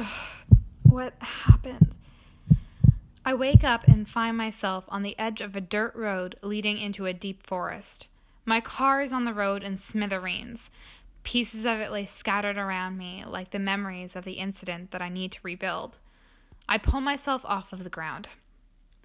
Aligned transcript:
Ugh, 0.00 0.06
what 0.84 1.12
happened? 1.20 1.94
I 3.22 3.34
wake 3.34 3.62
up 3.62 3.86
and 3.86 4.08
find 4.08 4.34
myself 4.34 4.86
on 4.88 5.02
the 5.02 5.18
edge 5.18 5.42
of 5.42 5.54
a 5.54 5.60
dirt 5.60 5.94
road 5.94 6.36
leading 6.40 6.78
into 6.78 7.04
a 7.04 7.12
deep 7.12 7.46
forest. 7.46 8.08
My 8.46 8.62
car 8.62 9.02
is 9.02 9.12
on 9.12 9.26
the 9.26 9.34
road 9.34 9.62
in 9.62 9.76
smithereens. 9.76 10.70
Pieces 11.22 11.66
of 11.66 11.80
it 11.80 11.90
lay 11.90 12.06
scattered 12.06 12.56
around 12.56 12.96
me 12.96 13.24
like 13.26 13.50
the 13.50 13.58
memories 13.58 14.16
of 14.16 14.24
the 14.24 14.38
incident 14.38 14.90
that 14.92 15.02
I 15.02 15.10
need 15.10 15.32
to 15.32 15.40
rebuild. 15.42 15.98
I 16.66 16.78
pull 16.78 17.02
myself 17.02 17.44
off 17.44 17.74
of 17.74 17.84
the 17.84 17.90
ground. 17.90 18.28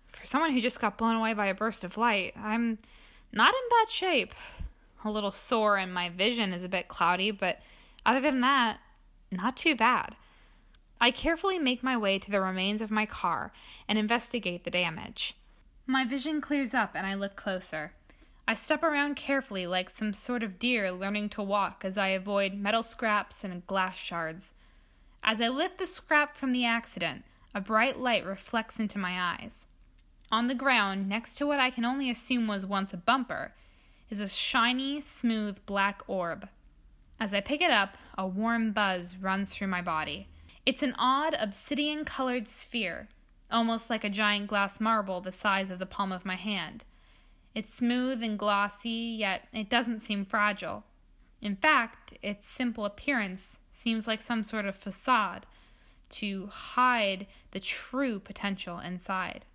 For 0.07 0.25
someone 0.25 0.51
who 0.51 0.61
just 0.61 0.79
got 0.79 0.97
blown 0.97 1.17
away 1.17 1.33
by 1.33 1.47
a 1.47 1.53
burst 1.53 1.83
of 1.83 1.97
light, 1.97 2.35
I'm 2.37 2.77
not 3.33 3.53
in 3.53 3.69
bad 3.69 3.91
shape. 3.91 4.33
A 5.03 5.11
little 5.11 5.31
sore 5.31 5.75
and 5.75 5.93
my 5.93 6.07
vision 6.07 6.53
is 6.53 6.63
a 6.63 6.69
bit 6.69 6.87
cloudy, 6.87 7.31
but 7.31 7.59
other 8.05 8.21
than 8.21 8.39
that, 8.39 8.77
not 9.29 9.57
too 9.57 9.75
bad. 9.75 10.15
I 10.99 11.11
carefully 11.11 11.59
make 11.59 11.83
my 11.83 11.97
way 11.97 12.19
to 12.19 12.31
the 12.31 12.41
remains 12.41 12.81
of 12.81 12.91
my 12.91 13.05
car 13.05 13.51
and 13.87 13.99
investigate 13.99 14.63
the 14.63 14.71
damage. 14.71 15.35
My 15.85 16.03
vision 16.03 16.41
clears 16.41 16.73
up 16.73 16.91
and 16.95 17.05
I 17.05 17.13
look 17.13 17.35
closer. 17.35 17.93
I 18.47 18.53
step 18.53 18.83
around 18.83 19.15
carefully 19.15 19.67
like 19.67 19.89
some 19.89 20.13
sort 20.13 20.43
of 20.43 20.59
deer 20.59 20.91
learning 20.91 21.29
to 21.29 21.41
walk 21.41 21.83
as 21.83 21.97
I 21.97 22.09
avoid 22.09 22.53
metal 22.53 22.83
scraps 22.83 23.43
and 23.43 23.65
glass 23.67 23.97
shards. 23.97 24.53
As 25.23 25.41
I 25.41 25.47
lift 25.47 25.79
the 25.79 25.87
scrap 25.87 26.35
from 26.35 26.51
the 26.51 26.65
accident, 26.65 27.23
a 27.53 27.61
bright 27.61 27.97
light 27.97 28.25
reflects 28.25 28.79
into 28.79 28.99
my 28.99 29.35
eyes. 29.39 29.65
On 30.31 30.47
the 30.47 30.55
ground, 30.55 31.07
next 31.09 31.35
to 31.35 31.47
what 31.47 31.59
I 31.59 31.69
can 31.69 31.85
only 31.85 32.09
assume 32.09 32.47
was 32.47 32.65
once 32.65 32.93
a 32.93 32.97
bumper, 32.97 33.53
is 34.09 34.19
a 34.19 34.27
shiny, 34.27 35.01
smooth 35.01 35.57
black 35.65 36.03
orb. 36.07 36.47
As 37.19 37.33
I 37.33 37.41
pick 37.41 37.61
it 37.61 37.71
up, 37.71 37.97
a 38.17 38.27
warm 38.27 38.71
buzz 38.71 39.15
runs 39.15 39.53
through 39.53 39.67
my 39.67 39.81
body. 39.81 40.27
It's 40.65 40.81
an 40.81 40.95
odd 40.97 41.35
obsidian 41.39 42.05
colored 42.05 42.47
sphere, 42.47 43.07
almost 43.51 43.91
like 43.91 44.03
a 44.03 44.09
giant 44.09 44.47
glass 44.47 44.79
marble 44.79 45.21
the 45.21 45.31
size 45.31 45.69
of 45.69 45.77
the 45.77 45.85
palm 45.85 46.11
of 46.11 46.25
my 46.25 46.35
hand. 46.35 46.85
It's 47.53 47.71
smooth 47.71 48.23
and 48.23 48.37
glossy, 48.37 49.15
yet 49.19 49.47
it 49.53 49.69
doesn't 49.69 49.99
seem 49.99 50.25
fragile. 50.25 50.83
In 51.39 51.55
fact, 51.55 52.17
its 52.23 52.47
simple 52.47 52.83
appearance 52.83 53.59
seems 53.71 54.07
like 54.07 54.23
some 54.23 54.41
sort 54.41 54.65
of 54.65 54.75
facade 54.75 55.45
to 56.09 56.47
hide 56.47 57.27
the 57.51 57.59
true 57.59 58.19
potential 58.19 58.79
inside. 58.79 59.45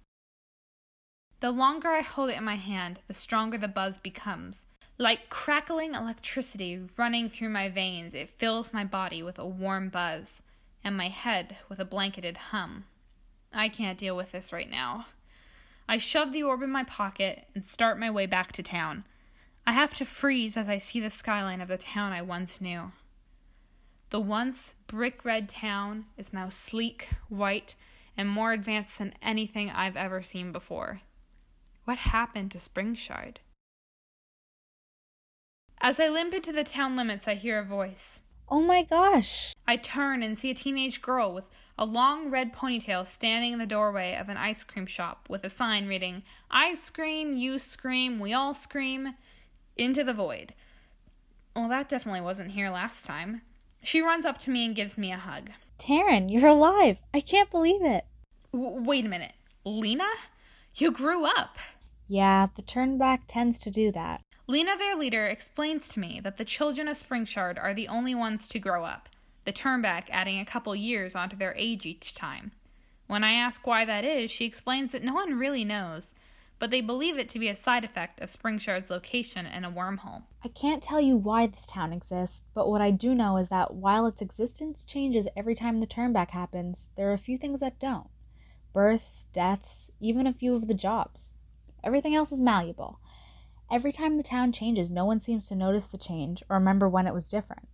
The 1.41 1.51
longer 1.51 1.89
I 1.89 2.03
hold 2.03 2.31
it 2.31 2.37
in 2.37 2.45
my 2.45 2.55
hand, 2.55 3.01
the 3.09 3.15
stronger 3.15 3.59
the 3.59 3.67
buzz 3.67 3.99
becomes. 3.99 4.65
Like 4.97 5.29
crackling 5.29 5.95
electricity 5.95 6.81
running 6.97 7.29
through 7.29 7.49
my 7.49 7.69
veins, 7.69 8.15
it 8.15 8.29
fills 8.29 8.73
my 8.73 8.85
body 8.85 9.25
with 9.25 9.39
a 9.39 9.47
warm 9.47 9.89
buzz 9.89 10.43
and 10.83 10.97
my 10.97 11.09
head 11.09 11.57
with 11.69 11.79
a 11.79 11.85
blanketed 11.85 12.37
hum. 12.37 12.85
I 13.53 13.69
can't 13.69 13.99
deal 13.99 14.17
with 14.17 14.33
this 14.33 14.53
right 14.53 14.71
now. 14.71 15.07
I 15.89 15.99
shove 15.99 16.33
the 16.33 16.43
orb 16.43 16.63
in 16.63 16.71
my 16.71 16.85
pocket 16.85 17.47
and 17.55 17.65
start 17.65 17.99
my 17.99 18.11
way 18.11 18.27
back 18.27 18.53
to 18.53 18.63
town. 18.63 19.05
I 19.67 19.73
have 19.73 19.95
to 19.95 20.05
freeze 20.05 20.57
as 20.57 20.69
I 20.69 20.79
see 20.79 21.01
the 21.01 21.11
skyline 21.11 21.61
of 21.61 21.69
the 21.69 21.79
town 21.79 22.13
I 22.13 22.23
once 22.23 22.61
knew. 22.61 22.93
The 24.11 24.21
once 24.21 24.75
brick 24.87 25.25
red 25.25 25.49
town 25.49 26.07
is 26.17 26.33
now 26.33 26.49
sleek, 26.49 27.09
white, 27.29 27.77
and 28.17 28.29
more 28.29 28.53
advanced 28.53 28.99
than 28.99 29.15
anything 29.23 29.71
I've 29.71 29.97
ever 29.97 30.23
seen 30.23 30.53
before. 30.53 31.01
What 31.85 31.99
happened 31.99 32.51
to 32.53 32.59
Springshard? 32.59 33.37
As 35.81 35.99
I 35.99 36.09
limp 36.09 36.35
into 36.35 36.53
the 36.53 36.65
town 36.65 36.97
limits, 36.97 37.27
I 37.27 37.35
hear 37.35 37.59
a 37.59 37.65
voice. 37.65 38.21
Oh 38.51 38.61
my 38.61 38.83
gosh. 38.83 39.55
I 39.67 39.77
turn 39.77 40.23
and 40.23 40.37
see 40.37 40.51
a 40.51 40.55
teenage 40.55 41.01
girl 41.01 41.33
with 41.33 41.45
a 41.79 41.85
long 41.85 42.31
red 42.31 42.53
ponytail 42.53 43.07
standing 43.07 43.53
in 43.53 43.59
the 43.59 43.67
doorway 43.67 44.15
of 44.15 44.29
an 44.29 44.37
ice 44.37 44.65
cream 44.65 44.87
shop 44.87 45.27
with 45.29 45.45
a 45.45 45.51
sign 45.51 45.87
reading, 45.87 46.25
I 46.51 46.75
scream, 46.75 47.35
you 47.37 47.59
scream, 47.59 48.19
we 48.19 48.33
all 48.33 48.53
scream, 48.53 49.15
into 49.77 50.05
the 50.05 50.13
void. 50.13 50.53
Well, 51.55 51.69
that 51.69 51.89
definitely 51.89 52.21
wasn't 52.21 52.51
here 52.51 52.71
last 52.71 53.07
time. 53.07 53.43
She 53.83 54.03
runs 54.03 54.27
up 54.27 54.39
to 54.41 54.51
me 54.51 54.67
and 54.67 54.77
gives 54.77 54.99
me 54.99 55.11
a 55.11 55.17
hug. 55.17 55.51
Taryn, 55.79 56.31
you're 56.31 56.49
alive. 56.49 56.99
I 57.15 57.21
can't 57.21 57.51
believe 57.51 57.83
it. 57.83 58.05
W- 58.53 58.83
wait 58.83 59.07
a 59.07 59.09
minute. 59.09 59.33
Lena? 59.65 60.09
You 60.75 60.91
grew 60.91 61.25
up. 61.25 61.57
Yeah, 62.09 62.49
the 62.57 62.63
turnback 62.63 63.21
tends 63.27 63.59
to 63.61 63.71
do 63.71 63.91
that. 63.93 64.23
Lena, 64.51 64.77
their 64.77 64.97
leader, 64.97 65.27
explains 65.27 65.87
to 65.87 66.01
me 66.01 66.19
that 66.25 66.37
the 66.37 66.45
children 66.45 66.89
of 66.89 66.97
Springshard 66.97 67.57
are 67.57 67.73
the 67.73 67.87
only 67.87 68.17
ones 68.17 68.49
to 68.49 68.59
grow 68.59 68.85
up, 68.85 69.09
the 69.45 69.53
turnback 69.53 70.07
adding 70.11 70.41
a 70.41 70.45
couple 70.45 70.75
years 70.75 71.15
onto 71.15 71.37
their 71.37 71.55
age 71.57 71.87
each 71.87 72.15
time. 72.15 72.51
When 73.07 73.23
I 73.23 73.35
ask 73.35 73.65
why 73.65 73.85
that 73.85 74.05
is, 74.05 74.29
she 74.29 74.47
explains 74.47 74.91
that 74.91 75.05
no 75.05 75.15
one 75.15 75.39
really 75.39 75.65
knows, 75.65 76.17
but 76.59 76.73
they 76.73 76.81
believe 76.81 77.17
it 77.17 77.29
to 77.29 77.39
be 77.39 77.47
a 77.47 77.55
side 77.55 77.85
effect 77.85 78.21
of 78.21 78.29
Springshard's 78.29 78.91
location 78.91 79.47
in 79.47 79.65
a 79.65 79.71
wormhole. 79.71 80.25
I 80.45 80.49
can't 80.49 80.83
tell 80.83 81.01
you 81.01 81.17
why 81.17 81.47
this 81.47 81.65
town 81.65 81.93
exists, 81.93 82.43
but 82.53 82.69
what 82.69 82.81
I 82.81 82.91
do 82.91 83.15
know 83.15 83.37
is 83.37 83.51
that 83.51 83.75
while 83.75 84.05
its 84.07 84.21
existence 84.21 84.83
changes 84.83 85.29
every 85.37 85.55
time 85.55 85.79
the 85.79 85.87
turnback 85.87 86.31
happens, 86.31 86.91
there 86.97 87.09
are 87.09 87.15
a 87.15 87.19
few 87.19 87.39
things 87.39 87.61
that 87.61 87.79
don't 87.79 88.09
births, 88.73 89.27
deaths, 89.33 89.93
even 90.01 90.27
a 90.27 90.33
few 90.33 90.57
of 90.57 90.67
the 90.67 90.75
jobs. 90.75 91.35
Everything 91.85 92.17
else 92.17 92.33
is 92.33 92.41
malleable. 92.41 93.00
Every 93.71 93.93
time 93.93 94.17
the 94.17 94.25
town 94.25 94.51
changes, 94.51 94.91
no 94.91 95.05
one 95.05 95.21
seems 95.21 95.47
to 95.47 95.55
notice 95.55 95.87
the 95.87 95.97
change 95.97 96.43
or 96.49 96.57
remember 96.57 96.89
when 96.89 97.07
it 97.07 97.15
was 97.15 97.29
different. 97.29 97.69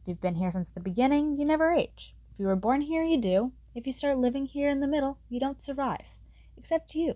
If 0.00 0.06
you've 0.06 0.20
been 0.20 0.36
here 0.36 0.50
since 0.50 0.68
the 0.68 0.78
beginning, 0.78 1.36
you 1.38 1.44
never 1.44 1.72
age. 1.72 2.14
If 2.32 2.38
you 2.38 2.46
were 2.46 2.54
born 2.54 2.82
here, 2.82 3.02
you 3.02 3.20
do. 3.20 3.52
If 3.74 3.84
you 3.84 3.92
start 3.92 4.18
living 4.18 4.46
here 4.46 4.68
in 4.68 4.78
the 4.78 4.86
middle, 4.86 5.18
you 5.28 5.40
don't 5.40 5.60
survive. 5.60 6.04
Except 6.56 6.94
you. 6.94 7.14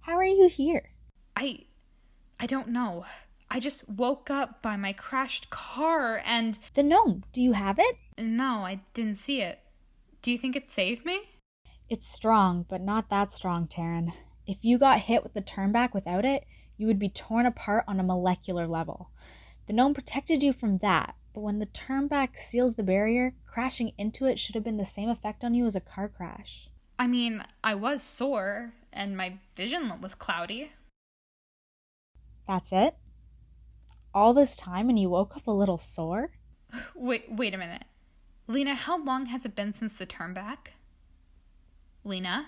How 0.00 0.14
are 0.14 0.24
you 0.24 0.48
here? 0.48 0.90
I. 1.36 1.66
I 2.40 2.46
don't 2.46 2.68
know. 2.68 3.04
I 3.48 3.60
just 3.60 3.88
woke 3.88 4.30
up 4.30 4.60
by 4.60 4.76
my 4.76 4.92
crashed 4.92 5.48
car 5.50 6.20
and. 6.26 6.58
The 6.74 6.82
gnome, 6.82 7.22
do 7.32 7.40
you 7.40 7.52
have 7.52 7.78
it? 7.78 7.96
No, 8.18 8.64
I 8.64 8.80
didn't 8.94 9.18
see 9.18 9.40
it. 9.40 9.60
Do 10.22 10.32
you 10.32 10.38
think 10.38 10.56
it 10.56 10.72
saved 10.72 11.04
me? 11.04 11.20
It's 11.88 12.08
strong, 12.08 12.66
but 12.68 12.80
not 12.80 13.10
that 13.10 13.30
strong, 13.32 13.68
Taryn. 13.68 14.12
If 14.46 14.58
you 14.62 14.76
got 14.76 15.02
hit 15.02 15.22
with 15.22 15.34
the 15.34 15.40
turnback 15.40 15.94
without 15.94 16.24
it, 16.24 16.44
you 16.76 16.86
would 16.86 16.98
be 16.98 17.08
torn 17.08 17.46
apart 17.46 17.84
on 17.86 18.00
a 18.00 18.04
molecular 18.04 18.66
level. 18.66 19.10
The 19.66 19.72
gnome 19.72 19.94
protected 19.94 20.42
you 20.42 20.52
from 20.52 20.78
that, 20.78 21.14
but 21.32 21.40
when 21.40 21.58
the 21.58 21.66
turnback 21.66 22.36
seals 22.36 22.74
the 22.74 22.82
barrier, 22.82 23.34
crashing 23.46 23.92
into 23.96 24.26
it 24.26 24.38
should 24.38 24.54
have 24.54 24.64
been 24.64 24.76
the 24.76 24.84
same 24.84 25.08
effect 25.08 25.44
on 25.44 25.54
you 25.54 25.66
as 25.66 25.74
a 25.74 25.80
car 25.80 26.08
crash. 26.08 26.68
I 26.98 27.06
mean, 27.06 27.44
I 27.62 27.74
was 27.74 28.02
sore, 28.02 28.72
and 28.92 29.16
my 29.16 29.38
vision 29.56 30.00
was 30.00 30.14
cloudy. 30.14 30.72
That's 32.46 32.70
it? 32.72 32.96
All 34.12 34.32
this 34.32 34.54
time 34.56 34.88
and 34.88 34.98
you 34.98 35.10
woke 35.10 35.36
up 35.36 35.46
a 35.46 35.50
little 35.50 35.78
sore? 35.78 36.30
Wait, 36.94 37.24
wait 37.30 37.54
a 37.54 37.58
minute. 37.58 37.84
Lena, 38.46 38.74
how 38.74 39.02
long 39.02 39.26
has 39.26 39.44
it 39.46 39.56
been 39.56 39.72
since 39.72 39.96
the 39.96 40.06
turnback? 40.06 40.74
Lena, 42.04 42.46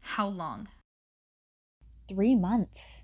how 0.00 0.26
long? 0.26 0.68
Three 2.08 2.36
months. 2.36 2.99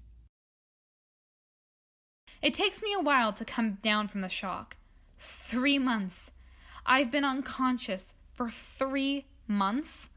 It 2.42 2.54
takes 2.54 2.82
me 2.82 2.92
a 2.94 3.02
while 3.02 3.32
to 3.32 3.44
come 3.44 3.78
down 3.82 4.08
from 4.08 4.20
the 4.20 4.28
shock. 4.28 4.76
Three 5.19 5.78
months. 5.78 6.30
I've 6.84 7.10
been 7.10 7.24
unconscious 7.24 8.14
for 8.34 8.50
three 8.50 9.26
months. 9.48 10.08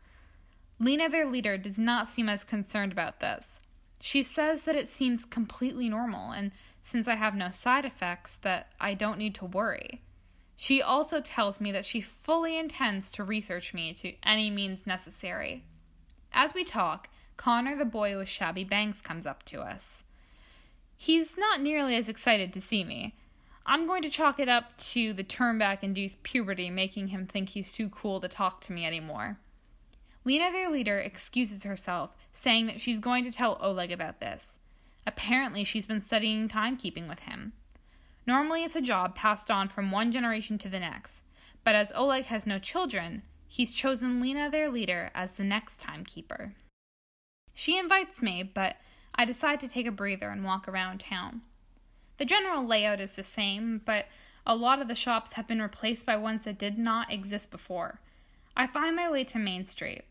Lena, 0.80 1.10
their 1.10 1.26
leader, 1.26 1.58
does 1.58 1.80
not 1.80 2.08
seem 2.08 2.30
as 2.30 2.44
concerned 2.44 2.92
about 2.92 3.20
this. 3.20 3.62
She 4.02 4.24
says 4.24 4.64
that 4.64 4.76
it 4.76 4.88
seems 4.88 5.26
completely 5.26 5.90
normal, 5.90 6.32
and 6.32 6.52
since 6.82 7.08
I 7.08 7.16
have 7.16 7.36
no 7.36 7.52
side 7.52 7.86
effects, 7.86 8.38
that 8.38 8.72
I 8.80 8.94
don't 8.94 9.18
need 9.18 9.36
to 9.36 9.46
worry. 9.46 10.02
She 10.56 10.82
also 10.82 11.22
tells 11.22 11.62
me 11.62 11.72
that 11.72 11.86
she 11.86 12.02
fully 12.02 12.58
intends 12.58 13.10
to 13.12 13.24
research 13.24 13.74
me 13.74 13.94
to 13.94 14.14
any 14.24 14.50
means 14.50 14.86
necessary. 14.86 15.64
As 16.32 16.54
we 16.54 16.64
talk, 16.64 17.10
Connor, 17.38 17.78
the 17.78 17.86
boy 17.86 18.18
with 18.18 18.30
shabby 18.30 18.64
bangs, 18.64 19.02
comes 19.02 19.26
up 19.26 19.44
to 19.44 19.62
us. 19.62 20.04
He's 21.02 21.38
not 21.38 21.62
nearly 21.62 21.96
as 21.96 22.10
excited 22.10 22.52
to 22.52 22.60
see 22.60 22.84
me. 22.84 23.16
I'm 23.66 23.88
going 23.88 24.02
to 24.02 24.10
chalk 24.10 24.38
it 24.38 24.50
up 24.50 24.76
to 24.90 25.14
the 25.14 25.24
turnback 25.24 25.82
induced 25.82 26.24
puberty 26.24 26.70
making 26.70 27.08
him 27.08 27.26
think 27.26 27.48
he's 27.48 27.72
too 27.72 27.88
cool 27.88 28.20
to 28.20 28.28
talk 28.28 28.60
to 28.62 28.74
me 28.74 28.86
anymore. 28.86 29.38
Lena, 30.26 30.52
their 30.52 30.70
leader, 30.70 31.00
excuses 31.00 31.64
herself, 31.64 32.18
saying 32.34 32.66
that 32.66 32.82
she's 32.82 33.00
going 33.00 33.24
to 33.24 33.32
tell 33.32 33.58
Oleg 33.62 33.94
about 33.94 34.20
this. 34.20 34.60
Apparently, 35.08 35.64
she's 35.64 35.86
been 35.86 36.02
studying 36.02 36.50
timekeeping 36.50 37.08
with 37.08 37.20
him. 37.20 37.54
Normally, 38.28 38.66
it's 38.66 38.76
a 38.76 38.82
job 38.82 39.16
passed 39.16 39.50
on 39.50 39.70
from 39.70 39.92
one 39.92 40.12
generation 40.12 40.58
to 40.58 40.68
the 40.68 40.82
next, 40.82 41.24
but 41.64 41.76
as 41.76 41.94
Oleg 41.96 42.26
has 42.26 42.46
no 42.46 42.60
children, 42.60 43.22
he's 43.48 43.72
chosen 43.72 44.20
Lena, 44.20 44.50
their 44.50 44.70
leader, 44.70 45.12
as 45.16 45.32
the 45.32 45.46
next 45.46 45.80
timekeeper. 45.80 46.56
She 47.54 47.78
invites 47.78 48.22
me, 48.22 48.44
but 48.44 48.76
I 49.16 49.26
decide 49.26 49.60
to 49.62 49.68
take 49.68 49.88
a 49.88 49.92
breather 49.92 50.30
and 50.30 50.44
walk 50.44 50.68
around 50.68 51.00
town. 51.00 51.42
The 52.18 52.26
general 52.26 52.66
layout 52.66 53.00
is 53.00 53.16
the 53.16 53.24
same, 53.24 53.82
but 53.86 54.08
a 54.46 54.56
lot 54.56 54.82
of 54.82 54.88
the 54.88 54.96
shops 54.96 55.34
have 55.34 55.48
been 55.48 55.62
replaced 55.62 56.06
by 56.06 56.18
ones 56.18 56.46
that 56.46 56.58
did 56.58 56.78
not 56.78 57.12
exist 57.12 57.52
before. 57.52 58.02
I 58.56 58.68
find 58.68 58.96
my 58.96 59.10
way 59.10 59.24
to 59.26 59.40
Main 59.40 59.66
Street. 59.66 60.04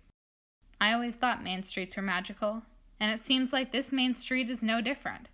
I 0.80 0.92
always 0.92 1.16
thought 1.16 1.42
main 1.42 1.62
streets 1.64 1.96
were 1.96 2.02
magical, 2.02 2.62
and 3.00 3.10
it 3.12 3.20
seems 3.20 3.52
like 3.52 3.72
this 3.72 3.92
main 3.92 4.14
street 4.14 4.48
is 4.48 4.62
no 4.62 4.80
different. 4.80 5.28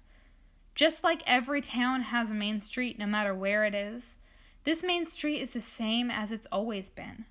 Just 0.75 1.05
like 1.05 1.23
every 1.27 1.61
town 1.61 2.03
has 2.03 2.31
a 2.31 2.35
main 2.35 2.61
street 2.61 2.99
no 2.99 3.07
matter 3.07 3.35
where 3.35 3.65
it 3.65 3.75
is, 3.75 4.17
this 4.65 4.83
main 4.83 5.07
street 5.07 5.41
is 5.41 5.53
the 5.53 5.61
same 5.61 6.11
as 6.11 6.33
it's 6.33 6.47
always 6.51 6.89
been. 6.89 7.27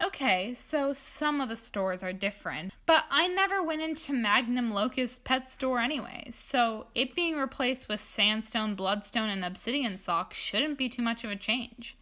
Okay, 0.00 0.54
so 0.54 0.92
some 0.92 1.40
of 1.40 1.48
the 1.48 1.56
stores 1.56 2.04
are 2.04 2.12
different, 2.12 2.72
but 2.86 3.04
I 3.10 3.26
never 3.26 3.60
went 3.60 3.82
into 3.82 4.12
Magnum 4.12 4.70
Locust 4.70 5.24
Pet 5.24 5.50
Store 5.50 5.80
anyway, 5.80 6.28
so 6.30 6.86
it 6.94 7.16
being 7.16 7.36
replaced 7.36 7.88
with 7.88 7.98
Sandstone, 7.98 8.76
Bloodstone, 8.76 9.28
and 9.28 9.44
Obsidian 9.44 9.96
Sock 9.96 10.32
shouldn't 10.32 10.78
be 10.78 10.88
too 10.88 11.02
much 11.02 11.24
of 11.24 11.32
a 11.32 11.36
change. 11.36 11.96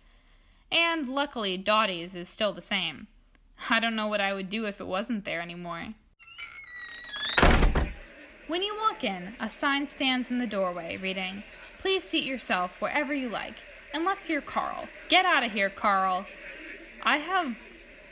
And 0.71 1.09
luckily, 1.09 1.57
Dottie's 1.57 2.15
is 2.15 2.29
still 2.29 2.53
the 2.53 2.61
same. 2.61 3.07
I 3.71 3.81
don't 3.81 3.97
know 3.97 4.09
what 4.09 4.21
I 4.21 4.35
would 4.35 4.51
do 4.51 4.67
if 4.67 4.79
it 4.79 4.87
wasn't 4.87 5.25
there 5.25 5.41
anymore. 5.41 5.95
When 8.47 8.63
you 8.63 8.77
walk 8.77 9.05
in, 9.05 9.35
a 9.41 9.49
sign 9.49 9.89
stands 9.89 10.31
in 10.31 10.39
the 10.39 10.47
doorway 10.47 10.99
reading, 10.99 11.43
Please 11.79 12.05
seat 12.05 12.25
yourself 12.25 12.81
wherever 12.81 13.15
you 13.15 13.31
like, 13.31 13.57
unless 13.95 14.29
you're 14.29 14.43
Carl. 14.43 14.87
Get 15.09 15.25
out 15.25 15.45
of 15.45 15.53
here, 15.53 15.71
Carl. 15.71 16.27
I 17.03 17.19
have 17.19 17.57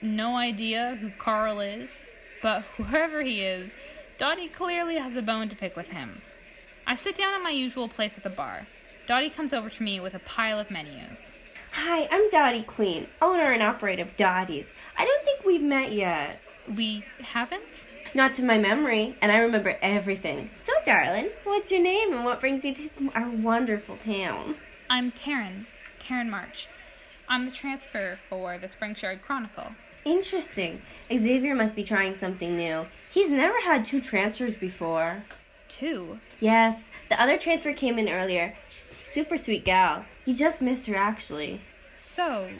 no 0.05 0.37
idea 0.37 0.97
who 1.01 1.11
Carl 1.11 1.61
is, 1.61 2.05
but 2.43 2.63
whoever 2.77 3.23
he 3.23 3.43
is, 3.43 3.71
Dottie 4.19 4.49
clearly 4.49 4.97
has 4.97 5.17
a 5.17 5.23
bone 5.23 5.49
to 5.49 5.57
pick 5.57 5.77
with 5.77 5.89
him. 5.89 6.21
I 6.87 6.95
sit 6.95 7.17
down 7.17 7.35
at 7.35 7.43
my 7.43 7.51
usual 7.51 7.89
place 7.89 8.17
at 8.17 8.23
the 8.23 8.31
bar. 8.31 8.67
Dottie 9.07 9.31
comes 9.31 9.53
over 9.53 9.71
to 9.71 9.83
me 9.83 10.01
with 10.01 10.15
a 10.15 10.19
pile 10.21 10.59
of 10.59 10.71
menus. 10.71 11.33
Hi, 11.73 12.07
I'm 12.11 12.29
Dottie 12.29 12.63
Queen, 12.63 13.09
owner 13.21 13.51
and 13.51 13.63
operator 13.63 14.03
of 14.03 14.17
Dottie's. 14.17 14.73
I 14.97 15.05
don't 15.05 15.25
think 15.25 15.45
we've 15.45 15.63
met 15.63 15.93
yet. 15.93 16.41
We 16.77 17.05
haven't? 17.21 17.87
Not 18.15 18.33
to 18.35 18.45
my 18.45 18.59
memory, 18.59 19.17
and 19.21 19.33
I 19.33 19.39
remember 19.39 19.77
everything. 19.83 20.51
So, 20.55 20.73
darling, 20.85 21.31
what's 21.43 21.73
your 21.73 21.83
name 21.83 22.13
and 22.13 22.25
what 22.25 22.41
brings 22.41 22.65
you 22.65 22.75
to 22.75 23.13
our 23.15 23.29
wonderful 23.29 23.97
town? 23.97 24.57
I'm 24.89 25.11
Taryn, 25.11 25.67
Taryn 25.99 26.29
March. 26.29 26.69
I'm 27.29 27.47
the 27.47 27.51
transfer 27.51 28.19
for 28.29 28.59
the 28.59 28.69
Springshard 28.69 29.23
Chronicle. 29.23 29.73
Interesting. 30.05 30.83
Xavier 31.15 31.55
must 31.55 31.77
be 31.77 31.85
trying 31.85 32.15
something 32.15 32.57
new. 32.57 32.87
He's 33.11 33.31
never 33.31 33.61
had 33.63 33.85
two 33.85 34.01
transfers 34.01 34.57
before. 34.57 35.25
Two? 35.69 36.19
Yes, 36.41 36.91
the 37.09 37.21
other 37.21 37.37
transfer 37.37 37.73
came 37.73 37.99
in 37.99 38.09
earlier. 38.09 38.55
She's 38.67 38.95
super 38.99 39.39
sweet 39.39 39.65
gal. 39.65 40.05
You 40.25 40.35
just 40.35 40.63
missed 40.63 40.87
her, 40.89 40.97
actually. 40.97 41.61
So, 41.93 42.51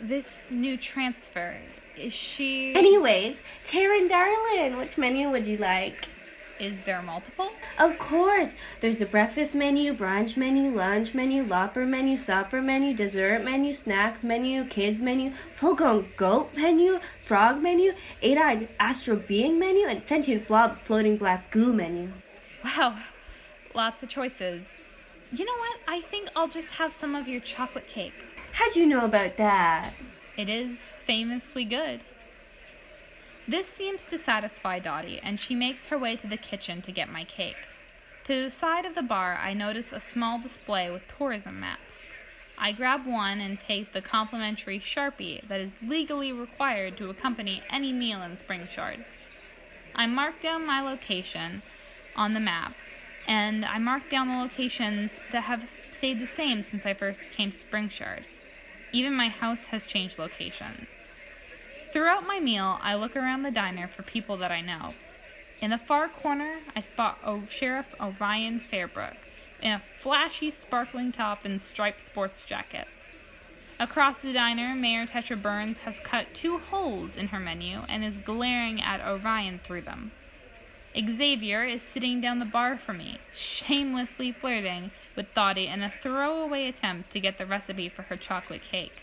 this 0.00 0.50
new 0.50 0.76
transfer, 0.76 1.56
is 1.96 2.12
she. 2.12 2.74
Anyways, 2.74 3.38
Taryn 3.64 4.08
Darlin, 4.08 4.78
which 4.78 4.96
menu 4.96 5.28
would 5.30 5.46
you 5.46 5.56
like? 5.56 6.08
Is 6.58 6.84
there 6.84 7.02
multiple? 7.02 7.50
Of 7.78 7.98
course. 7.98 8.56
There's 8.80 8.98
the 8.98 9.06
breakfast 9.06 9.54
menu, 9.54 9.94
brunch 9.94 10.36
menu, 10.36 10.74
lunch 10.74 11.14
menu, 11.14 11.42
lopper 11.42 11.84
menu, 11.84 12.16
supper 12.16 12.62
menu, 12.62 12.94
dessert 12.94 13.44
menu, 13.44 13.74
snack 13.74 14.24
menu, 14.24 14.64
kids 14.64 15.02
menu, 15.02 15.32
full 15.52 15.74
grown 15.74 16.08
goat 16.16 16.54
menu, 16.56 17.00
frog 17.22 17.62
menu, 17.62 17.92
eight 18.22 18.38
eyed 18.38 18.68
astral 18.80 19.18
being 19.18 19.58
menu, 19.58 19.86
and 19.86 20.02
sentient 20.02 20.48
blob 20.48 20.76
floating 20.76 21.18
black 21.18 21.50
goo 21.50 21.72
menu. 21.72 22.10
Wow, 22.64 22.96
lots 23.74 24.02
of 24.02 24.08
choices. 24.08 24.72
You 25.32 25.44
know 25.44 25.56
what? 25.56 25.78
I 25.86 26.00
think 26.00 26.30
I'll 26.34 26.48
just 26.48 26.72
have 26.72 26.92
some 26.92 27.14
of 27.14 27.28
your 27.28 27.40
chocolate 27.40 27.88
cake. 27.88 28.14
How'd 28.52 28.76
you 28.76 28.86
know 28.86 29.04
about 29.04 29.36
that? 29.36 29.92
It 30.36 30.48
is 30.48 30.92
famously 31.04 31.64
good. 31.64 32.00
This 33.48 33.68
seems 33.68 34.06
to 34.06 34.18
satisfy 34.18 34.80
Dottie, 34.80 35.20
and 35.22 35.38
she 35.38 35.54
makes 35.54 35.86
her 35.86 35.96
way 35.96 36.16
to 36.16 36.26
the 36.26 36.36
kitchen 36.36 36.82
to 36.82 36.90
get 36.90 37.08
my 37.08 37.22
cake. 37.22 37.68
To 38.24 38.42
the 38.42 38.50
side 38.50 38.84
of 38.84 38.96
the 38.96 39.02
bar, 39.02 39.38
I 39.40 39.54
notice 39.54 39.92
a 39.92 40.00
small 40.00 40.40
display 40.40 40.90
with 40.90 41.06
tourism 41.06 41.60
maps. 41.60 41.98
I 42.58 42.72
grab 42.72 43.06
one 43.06 43.38
and 43.38 43.60
take 43.60 43.92
the 43.92 44.02
complimentary 44.02 44.80
Sharpie 44.80 45.46
that 45.46 45.60
is 45.60 45.76
legally 45.80 46.32
required 46.32 46.96
to 46.96 47.08
accompany 47.08 47.62
any 47.70 47.92
meal 47.92 48.20
in 48.22 48.32
Springshard. 48.32 49.04
I 49.94 50.06
mark 50.06 50.40
down 50.40 50.66
my 50.66 50.80
location 50.80 51.62
on 52.16 52.34
the 52.34 52.40
map, 52.40 52.74
and 53.28 53.64
I 53.64 53.78
mark 53.78 54.10
down 54.10 54.26
the 54.26 54.42
locations 54.42 55.20
that 55.30 55.44
have 55.44 55.70
stayed 55.92 56.18
the 56.18 56.26
same 56.26 56.64
since 56.64 56.84
I 56.84 56.94
first 56.94 57.30
came 57.30 57.52
to 57.52 57.56
Springshard. 57.56 58.24
Even 58.90 59.14
my 59.14 59.28
house 59.28 59.66
has 59.66 59.86
changed 59.86 60.18
locations. 60.18 60.88
Throughout 61.96 62.26
my 62.26 62.40
meal, 62.40 62.78
I 62.82 62.94
look 62.94 63.16
around 63.16 63.42
the 63.42 63.50
diner 63.50 63.88
for 63.88 64.02
people 64.02 64.36
that 64.36 64.52
I 64.52 64.60
know. 64.60 64.92
In 65.62 65.70
the 65.70 65.78
far 65.78 66.10
corner, 66.10 66.58
I 66.76 66.82
spot 66.82 67.18
o- 67.24 67.46
Sheriff 67.46 67.94
Orion 67.98 68.60
Fairbrook 68.60 69.16
in 69.62 69.72
a 69.72 69.78
flashy, 69.78 70.50
sparkling 70.50 71.10
top 71.10 71.46
and 71.46 71.58
striped 71.58 72.02
sports 72.02 72.44
jacket. 72.44 72.86
Across 73.80 74.18
the 74.18 74.34
diner, 74.34 74.74
Mayor 74.74 75.06
Tetra 75.06 75.40
Burns 75.40 75.78
has 75.78 75.98
cut 76.00 76.34
two 76.34 76.58
holes 76.58 77.16
in 77.16 77.28
her 77.28 77.40
menu 77.40 77.78
and 77.88 78.04
is 78.04 78.18
glaring 78.18 78.78
at 78.82 79.00
Orion 79.00 79.58
through 79.58 79.80
them. 79.80 80.12
Xavier 80.94 81.64
is 81.64 81.80
sitting 81.80 82.20
down 82.20 82.40
the 82.40 82.44
bar 82.44 82.76
for 82.76 82.92
me, 82.92 83.20
shamelessly 83.32 84.32
flirting 84.32 84.90
with 85.14 85.32
Dottie 85.32 85.66
in 85.66 85.80
a 85.80 85.90
throwaway 86.02 86.68
attempt 86.68 87.10
to 87.12 87.20
get 87.20 87.38
the 87.38 87.46
recipe 87.46 87.88
for 87.88 88.02
her 88.02 88.16
chocolate 88.16 88.60
cake. 88.60 89.02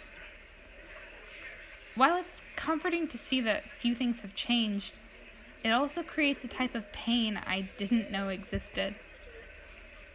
While 1.96 2.18
it's 2.18 2.42
comforting 2.56 3.08
to 3.10 3.18
see 3.18 3.40
that 3.42 3.70
few 3.70 3.94
things 3.94 4.22
have 4.22 4.34
changed, 4.34 4.98
it 5.64 5.70
also 5.70 6.02
creates 6.02 6.44
a 6.44 6.48
type 6.48 6.74
of 6.74 6.92
pain 6.92 7.40
I 7.46 7.70
didn't 7.78 8.12
know 8.12 8.30
existed. 8.30 8.96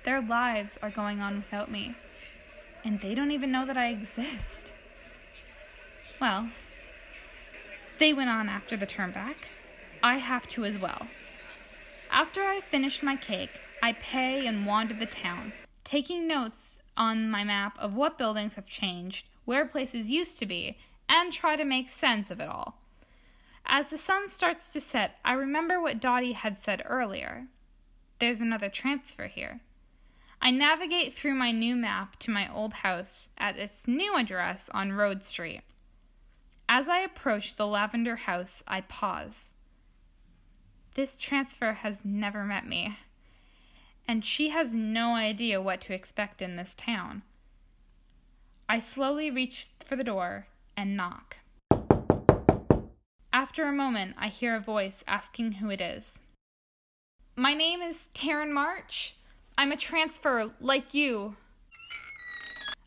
Their 0.04 0.20
lives 0.20 0.78
are 0.82 0.90
going 0.90 1.20
on 1.20 1.36
without 1.36 1.70
me, 1.70 1.94
and 2.84 3.00
they 3.00 3.14
don't 3.14 3.30
even 3.30 3.52
know 3.52 3.64
that 3.64 3.76
I 3.76 3.88
exist. 3.88 4.72
Well, 6.20 6.48
they 7.98 8.12
went 8.12 8.30
on 8.30 8.48
after 8.48 8.76
the 8.76 8.86
turn 8.86 9.12
back. 9.12 9.48
I 10.02 10.16
have 10.16 10.48
to 10.48 10.64
as 10.64 10.78
well. 10.78 11.06
After 12.10 12.42
I 12.42 12.60
finished 12.60 13.02
my 13.02 13.16
cake, 13.16 13.60
I 13.82 13.92
pay 13.92 14.46
and 14.46 14.66
wander 14.66 14.94
the 14.94 15.06
town, 15.06 15.52
taking 15.84 16.26
notes 16.26 16.82
on 16.96 17.30
my 17.30 17.44
map 17.44 17.78
of 17.78 17.94
what 17.94 18.18
buildings 18.18 18.56
have 18.56 18.66
changed, 18.66 19.26
where 19.44 19.64
places 19.64 20.10
used 20.10 20.38
to 20.40 20.46
be, 20.46 20.76
and 21.08 21.32
try 21.32 21.56
to 21.56 21.64
make 21.64 21.88
sense 21.88 22.30
of 22.30 22.40
it 22.40 22.48
all. 22.48 22.78
As 23.66 23.88
the 23.88 23.98
sun 23.98 24.28
starts 24.28 24.72
to 24.72 24.80
set, 24.80 25.18
I 25.24 25.34
remember 25.34 25.80
what 25.80 26.00
Dottie 26.00 26.32
had 26.32 26.56
said 26.56 26.82
earlier. 26.86 27.46
There's 28.18 28.40
another 28.40 28.68
transfer 28.68 29.26
here. 29.26 29.60
I 30.40 30.50
navigate 30.50 31.14
through 31.14 31.34
my 31.34 31.50
new 31.50 31.76
map 31.76 32.18
to 32.20 32.30
my 32.30 32.52
old 32.52 32.72
house 32.74 33.28
at 33.36 33.56
its 33.56 33.86
new 33.86 34.16
address 34.16 34.70
on 34.72 34.92
Road 34.92 35.22
Street. 35.22 35.62
As 36.68 36.88
I 36.88 36.98
approach 37.00 37.56
the 37.56 37.66
lavender 37.66 38.16
house, 38.16 38.62
I 38.66 38.82
pause. 38.82 39.54
This 40.94 41.16
transfer 41.16 41.72
has 41.74 42.04
never 42.04 42.44
met 42.44 42.66
me, 42.66 42.98
and 44.06 44.24
she 44.24 44.48
has 44.50 44.74
no 44.74 45.14
idea 45.14 45.60
what 45.60 45.80
to 45.82 45.94
expect 45.94 46.40
in 46.40 46.56
this 46.56 46.74
town. 46.74 47.22
I 48.68 48.80
slowly 48.80 49.30
reach 49.30 49.68
for 49.80 49.96
the 49.96 50.04
door 50.04 50.46
and 50.78 50.96
knock. 50.96 51.38
After 53.32 53.64
a 53.64 53.72
moment, 53.72 54.14
I 54.16 54.28
hear 54.28 54.54
a 54.54 54.60
voice 54.60 55.02
asking 55.08 55.52
who 55.52 55.70
it 55.70 55.80
is. 55.80 56.20
My 57.34 57.52
name 57.52 57.82
is 57.82 58.08
Taryn 58.14 58.52
March. 58.52 59.16
I'm 59.58 59.72
a 59.72 59.76
transfer 59.76 60.52
like 60.60 60.94
you. 60.94 61.34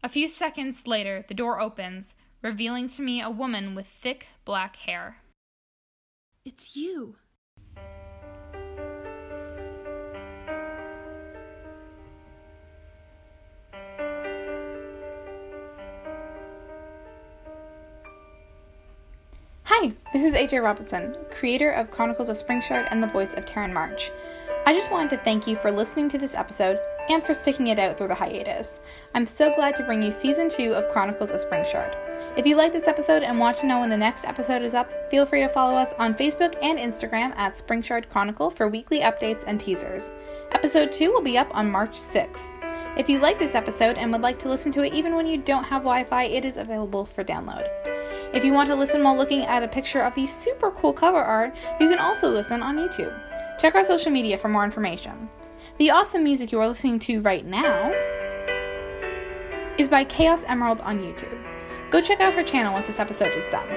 A 0.02 0.08
few 0.08 0.30
seconds 0.30 0.88
later, 0.88 1.26
the 1.28 1.34
door 1.34 1.60
opens, 1.60 2.16
revealing 2.42 2.88
to 2.88 3.02
me 3.02 3.22
a 3.22 3.30
woman 3.30 3.76
with 3.76 3.88
thick 3.88 4.30
black 4.46 4.78
hair. 4.78 5.18
It's 6.46 6.78
you. 6.78 7.18
Hi, 19.82 19.92
this 20.14 20.24
is 20.24 20.36
AJ 20.36 20.64
Robinson, 20.64 21.16
creator 21.32 21.72
of 21.72 21.90
Chronicles 21.90 22.30
of 22.30 22.38
Springshard 22.38 22.88
and 22.92 23.02
the 23.02 23.08
voice 23.08 23.34
of 23.34 23.46
Taryn 23.46 23.74
March. 23.74 24.12
I 24.68 24.74
just 24.74 24.92
wanted 24.92 25.10
to 25.10 25.24
thank 25.24 25.48
you 25.48 25.56
for 25.56 25.72
listening 25.72 26.08
to 26.10 26.20
this 26.20 26.36
episode 26.36 26.78
and 27.10 27.24
for 27.24 27.34
sticking 27.34 27.66
it 27.66 27.80
out 27.80 27.98
through 27.98 28.10
the 28.10 28.14
hiatus. 28.14 28.80
I'm 29.16 29.26
so 29.26 29.56
glad 29.56 29.76
to 29.78 29.84
bring 29.84 30.04
you 30.04 30.12
season 30.12 30.50
two 30.50 30.76
of 30.76 30.88
Chronicles 30.94 31.32
of 31.32 31.42
Springshard. 31.44 31.98
If 32.38 32.46
you 32.46 32.58
like 32.58 32.72
this 32.72 32.88
episode 32.88 33.24
and 33.24 33.40
want 33.40 33.58
to 33.58 33.66
know 33.66 33.80
when 33.80 33.90
the 33.90 33.98
next 33.98 34.24
episode 34.24 34.62
is 34.62 34.76
up, 34.76 35.10
feel 35.10 35.26
free 35.26 35.40
to 35.40 35.50
follow 35.50 35.76
us 35.76 35.94
on 35.94 36.14
Facebook 36.14 36.54
and 36.62 36.78
Instagram 36.78 37.36
at 37.36 37.56
Springshard 37.56 38.08
Chronicle 38.08 38.52
for 38.52 38.68
weekly 38.68 39.00
updates 39.00 39.44
and 39.48 39.60
teasers. 39.60 40.14
Episode 40.52 40.92
two 40.92 41.12
will 41.12 41.24
be 41.24 41.40
up 41.40 41.50
on 41.58 41.72
March 41.72 42.00
6th. 42.00 42.46
If 43.00 43.10
you 43.10 43.18
like 43.18 43.40
this 43.40 43.56
episode 43.56 43.98
and 43.98 44.12
would 44.12 44.22
like 44.22 44.38
to 44.40 44.48
listen 44.48 44.72
to 44.74 44.84
it 44.84 44.94
even 44.94 45.16
when 45.16 45.26
you 45.26 45.40
don't 45.40 45.64
have 45.64 45.82
Wi 45.82 46.04
Fi, 46.04 46.26
it 46.26 46.46
is 46.46 46.58
available 46.58 47.04
for 47.04 47.24
download. 47.24 47.91
If 48.34 48.46
you 48.46 48.54
want 48.54 48.70
to 48.70 48.76
listen 48.76 49.04
while 49.04 49.18
looking 49.18 49.42
at 49.42 49.62
a 49.62 49.68
picture 49.68 50.02
of 50.02 50.16
the 50.16 50.26
super 50.26 50.72
cool 50.72 50.94
cover 50.94 51.22
art, 51.22 51.54
you 51.82 51.90
can 51.90 52.00
also 52.00 52.30
listen 52.30 52.64
on 52.64 52.78
YouTube. 52.78 53.14
Check 53.60 53.76
our 53.76 53.84
social 53.84 54.10
media 54.10 54.38
for 54.38 54.48
more 54.48 54.64
information. 54.64 55.30
The 55.78 55.92
awesome 55.92 56.24
music 56.24 56.52
you 56.52 56.62
are 56.62 56.68
listening 56.68 57.00
to 57.00 57.20
right 57.20 57.46
now 57.46 57.92
is 59.78 59.90
by 59.90 60.06
Chaos 60.06 60.46
Emerald 60.48 60.80
on 60.82 61.00
YouTube. 61.00 61.38
Go 61.90 62.00
check 62.00 62.22
out 62.22 62.34
her 62.34 62.44
channel 62.44 62.72
once 62.72 62.88
this 62.88 63.02
episode 63.02 63.36
is 63.36 63.48
done. 63.48 63.68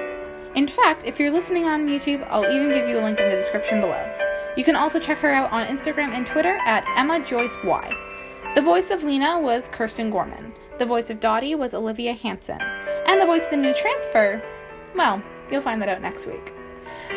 In 0.55 0.69
fact, 0.69 1.03
if 1.03 1.19
you're 1.19 1.31
listening 1.31 1.65
on 1.65 1.87
YouTube, 1.87 2.25
I'll 2.29 2.49
even 2.49 2.69
give 2.69 2.87
you 2.87 2.97
a 2.97 3.03
link 3.03 3.19
in 3.19 3.29
the 3.29 3.35
description 3.35 3.81
below. 3.81 4.09
You 4.55 4.63
can 4.63 4.77
also 4.77 5.01
check 5.01 5.17
her 5.17 5.31
out 5.31 5.51
on 5.51 5.67
Instagram 5.67 6.13
and 6.13 6.25
Twitter 6.25 6.55
at 6.65 6.85
Emma 6.95 7.19
Joyce 7.19 7.57
Y. 7.65 7.91
The 8.55 8.61
voice 8.61 8.89
of 8.89 9.03
Lena 9.03 9.37
was 9.37 9.67
Kirsten 9.67 10.09
Gorman. 10.09 10.53
The 10.77 10.85
voice 10.85 11.09
of 11.09 11.19
Dottie 11.19 11.55
was 11.55 11.73
Olivia 11.73 12.13
Hanson. 12.13 12.61
And 13.07 13.21
the 13.21 13.25
voice 13.25 13.45
of 13.45 13.51
the 13.51 13.57
new 13.57 13.73
transfer, 13.73 14.41
well, 14.95 15.21
you'll 15.51 15.61
find 15.61 15.81
that 15.81 15.89
out 15.89 16.01
next 16.01 16.27
week. 16.27 16.53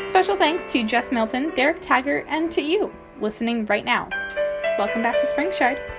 Special 0.06 0.36
thanks 0.36 0.70
to 0.72 0.84
Jess 0.84 1.10
Milton, 1.10 1.50
Derek 1.54 1.80
Taggart, 1.80 2.26
and 2.28 2.52
to 2.52 2.62
you, 2.62 2.92
listening 3.20 3.64
right 3.66 3.84
now. 3.84 4.08
Welcome 4.78 5.02
back 5.02 5.16
to 5.20 5.26
Springshard. 5.26 5.97